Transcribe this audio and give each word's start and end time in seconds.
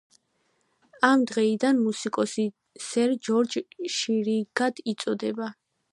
ამ 1.09 1.25
დღიდან 1.31 1.83
მუსიკოსი 1.89 2.47
სერ 2.87 3.15
ჯორჯ 3.29 3.57
შირინგად 3.99 4.83
იწოდება. 4.95 5.57